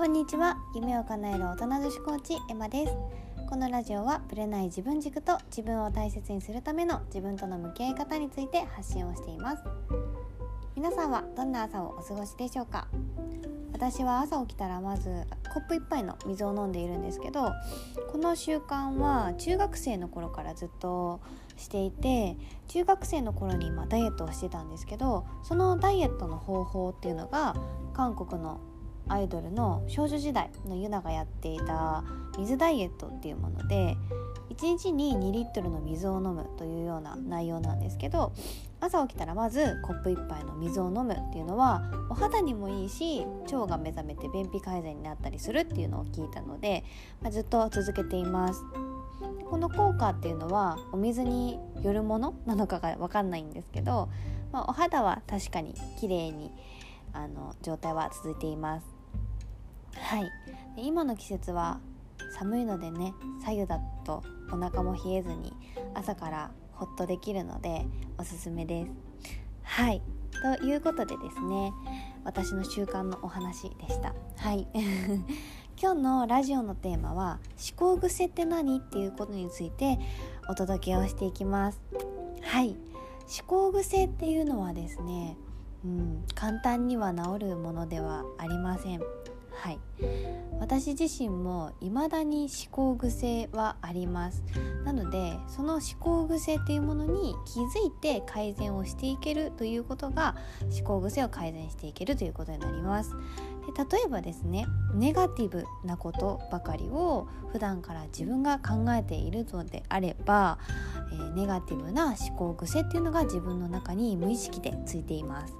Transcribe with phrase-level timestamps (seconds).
[0.00, 0.56] こんにちは。
[0.74, 2.92] 夢を叶える大人女子コーチエマです。
[3.50, 9.62] このラジオはぶれない自分軸と自分を大切にするための自分との向き合い方について発信をしています。
[10.74, 12.88] 皆さんはどんな朝をお過ごしでしょうか？
[13.74, 15.10] 私は朝起きたらまず
[15.52, 17.52] コップ1杯の水を飲んでいるんですけど
[18.10, 21.20] この習慣は中学生の頃からずっと
[21.58, 22.38] していて
[22.68, 27.54] 中学生の頃にまダイエットをしてたんですけどそのダイエットの方法っていうのが
[27.92, 28.60] 韓国の
[29.10, 32.04] アイドルの少女時代のユナがやっていた
[32.38, 33.96] 水ダイエットっていうもので
[34.50, 38.32] 1日に2リットルの水を飲むというような内容なんですけど
[38.80, 46.84] 朝起きたらまずコップ1杯の水を飲むっていうのはお肌にもいいし腸が目覚めて便秘改善になったりするっていうのを聞いたので、
[47.20, 48.62] まあ、ずっと続けています。
[49.50, 54.08] この効果っていうのはお水によるものなのかが分かんないんですけど、
[54.52, 56.52] まあ、お肌は確かに綺麗に
[57.12, 58.99] あの状態は続いています。
[59.94, 60.30] はい。
[60.76, 61.80] 今の季節は
[62.38, 65.52] 寒いのでね左右だとお腹も冷えずに
[65.94, 67.84] 朝からホッとできるので
[68.18, 68.92] おすすめです。
[69.62, 70.02] はい。
[70.58, 71.72] ということでですね
[72.24, 74.14] 私の習慣のお話でした。
[74.36, 74.66] はい。
[75.80, 77.38] 今日のラジオのテーマは
[77.78, 79.98] 思考癖って何っていうことについて
[80.48, 81.80] お届けをしていきます。
[82.42, 82.70] はい。
[82.70, 85.36] 思考癖っていうのはですね
[85.84, 89.00] うん簡単には治るものではありません。
[89.60, 89.78] はい。
[90.58, 94.42] 私自身も未だに思考癖はあります。
[94.84, 103.14] なのでその思考癖っていうものに気づいて改善をしていけるということが思考癖を改善していけるということになります。
[103.66, 110.58] で例えばですねネガティブなことばかりを普段から自分が考えているのであれば、
[111.12, 115.54] えー、ネガティブな思考癖っていうのが自分の中に無意識でついています。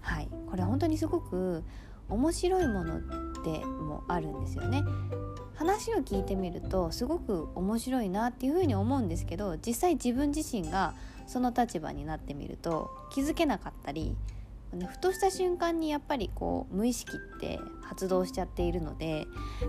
[0.00, 0.28] はい。
[0.48, 1.62] これ本当にすごく
[2.08, 3.00] 面白いもの
[3.42, 4.82] でもあるんですよね。
[5.54, 10.94] 話を聞いてみるとすごく面白いなっていうふうに思うんですけど実際自分自身が
[11.26, 14.16] その立場になってみると気づけなかったり
[14.86, 19.26] ふとした瞬間にやっぱりこう無意識って発動しちゃっているので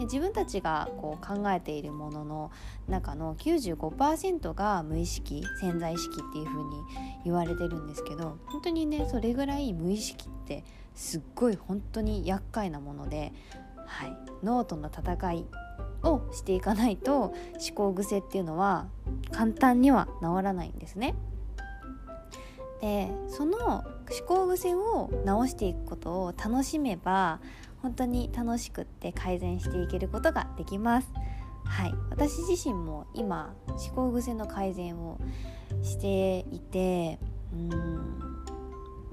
[0.00, 2.50] 自分たちがこう考えているものの
[2.88, 6.82] 中の95%が無意識潜在意識っていう風に
[7.24, 10.64] 言われてるんですけど本当にねそれぐらい無意識って
[10.94, 13.32] すっごい本当に厄介なもので、
[13.86, 15.46] はい、脳との戦い
[16.02, 17.34] をしていかないと思
[17.74, 18.86] 考癖っていうのは
[19.32, 21.14] 簡単には治らないんですね。
[22.80, 27.40] でその思考癖を直していくことを楽しめば
[27.82, 31.08] 本当に楽しくって改善していけることができます。
[31.64, 35.18] はい、私自身も今思考癖の改善を
[35.82, 37.18] していて
[37.52, 38.36] うん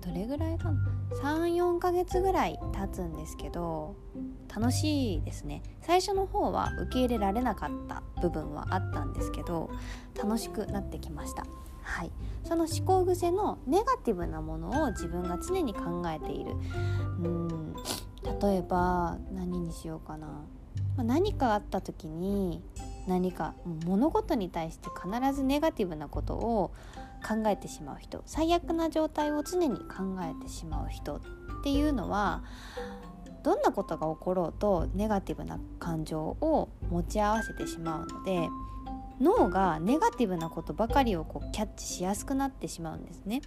[0.01, 0.79] どれぐらいかな
[1.21, 3.95] ？34ヶ月ぐらい経つんですけど
[4.53, 5.63] 楽しいですね。
[5.81, 9.69] 最初の方は受け入れられなかった部分はあったんですけど
[10.15, 11.45] 楽しくなってきました。
[11.83, 12.11] はい。
[12.43, 16.53] その思考癖のネガティブなものを自分が常に考えている。
[17.21, 17.75] うん。
[18.41, 20.45] 例えば何にしようかな。
[20.97, 22.61] 何かあった時に
[23.07, 23.55] 何か
[23.85, 26.71] 物事に対して必ずネガティブなことを
[27.27, 28.21] 考えてしまう人。
[28.25, 31.21] 最悪な状態を常に考えてしまう人っ
[31.63, 32.43] ていうのは
[33.43, 38.49] どんなことが起ころうとネガティブな感情を持ち合わせてしまうので
[39.19, 43.41] 脳がネガティブなことばかりをこうキャッチしやすくなってしまうんですね。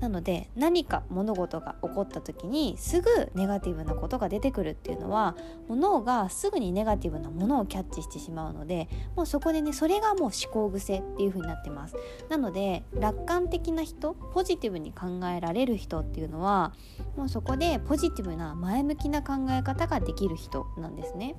[0.00, 5.36] なので何か物事が起こった時にすぐネガティブなことが出てくるっていうのは
[5.68, 11.96] もう脳がすぐにネガティブなものをキャッチしてしまうのでもうそこでねそれがもう思考癖っていう風になってます。
[12.28, 16.72] なので楽観的な人ポジティブに考えられる人っていうのは
[17.16, 21.36] もうそこでポジティブな前向きな考え方ができる人なんですね。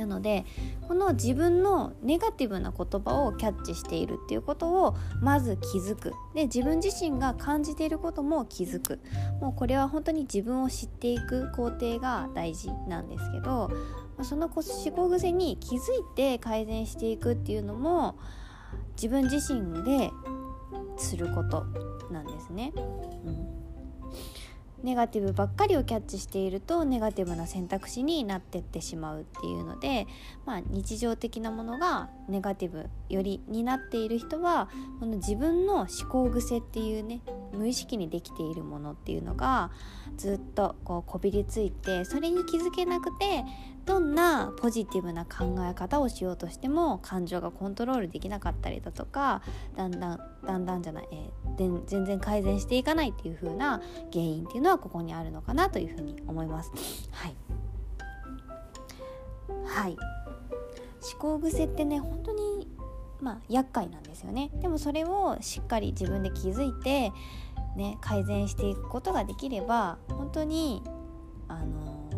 [0.00, 0.46] なので
[0.88, 6.14] この自分のネガティブな言葉をキャッチしているっていうことをまず気づく。
[6.34, 8.98] で自分自身が感じていることも気づく。
[9.40, 13.70] もうこれは本当に自分を知っていく工程が大事なんですけど
[14.22, 14.62] その思
[14.94, 15.82] 考癖に気づい
[16.14, 18.18] て改善していくっていうのも
[18.96, 20.10] 自分自身で
[20.96, 21.64] すること
[22.10, 22.72] なんですね。
[22.76, 22.80] う
[23.30, 23.60] ん。
[24.82, 30.06] ネガティブばっかりをキャッチしているとネガティブな選択肢になってってしまうっていうので、
[30.46, 34.68] まあ、日常的なものがネガティブよりになっている人は
[34.98, 37.20] この自分の思考癖っていうね
[37.52, 39.70] 無意識にできているものっていうのが
[40.16, 43.44] ずっとこうこびりついてそれに気づけなくて
[43.84, 49.42] どんなポジティブな考え方をしようとしても感情がコントロールできなかったりだとか
[49.76, 51.39] だんだんだんだんじゃない、えー、
[51.86, 53.80] 全然改善していかないっていう風な
[54.12, 56.70] 原因っていうのはここにあるのかなというふうに思います。
[57.10, 57.34] はい。
[59.66, 59.96] はい。
[61.12, 62.68] 思考癖ってね本当に
[63.20, 64.50] まあ厄介なんですよね。
[64.54, 67.12] でもそれをしっかり自分で気づいて
[67.76, 70.82] ね改善していくことができれば本当に
[71.48, 72.10] あの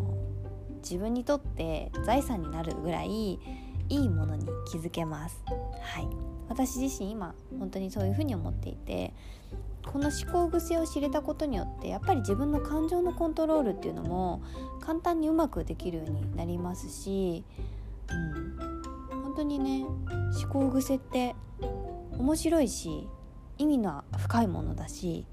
[0.83, 3.39] 自分にとって財産になるぐらい
[3.89, 5.43] いいものに気づけます。
[5.47, 6.32] はい。
[6.53, 9.15] 私自身今本当にそういうふうに思っていて
[9.87, 14.43] この思考癖を知れたことによってやっぱり自分の感情のコントロールっていうのも
[14.81, 17.43] 簡単にうまくできるようになりますし、
[19.11, 19.87] うん、本当にね
[20.43, 21.35] 思考癖って
[22.19, 23.09] 面白いし
[23.57, 25.27] 意味の深いものだし、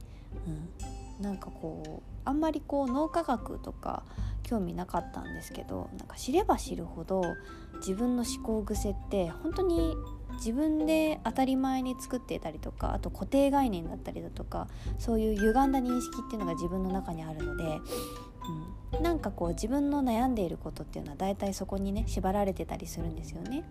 [1.19, 4.03] うん、なんかこうあんまりこう脳科学とか
[4.43, 7.23] 興味なかったんですけどなんか知れば知るほど
[7.79, 9.95] 自分の思考癖って本当に
[10.33, 14.67] 自分で当たり前に作っていたりとかあと固定概念だったりだとか
[14.97, 17.79] そういう歪んだ認識っていうのが自分の中にあるので、
[18.93, 23.63] うん、なんかこう自分の悩んでいることっていうのは大体そこにね縛られてたりするんですよね。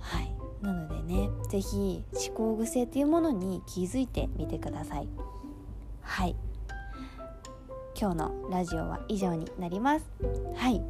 [0.00, 0.32] はい
[0.62, 5.08] なのでね是非思考癖っていうものに気づいてみてください。
[6.02, 6.36] はい
[7.98, 10.06] 今日のラジオは以上になります。
[10.54, 10.82] はい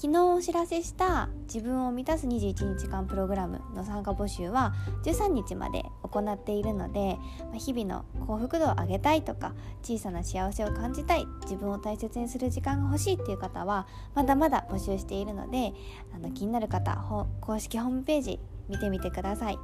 [0.00, 4.72] 昨日お知らせした自分を満たす21日間プログラムの参加募集は
[5.04, 7.18] 13日まで行っているので
[7.52, 9.52] 日々の幸福度を上げたいとか
[9.82, 15.74] 小さな幸せを感じたい自分を大切にする時間が欲しいっていう方はまだまだ募集しているので
[16.14, 16.96] あの気になる方
[17.42, 19.58] 公式ホームページ見てみてください。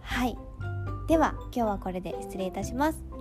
[0.00, 0.36] はい。
[1.06, 3.15] では今日はこれで失礼いたします。